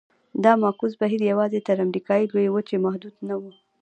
[0.43, 3.43] دا معکوس بهیر یوازې تر امریکا لویې وچې محدود نه و.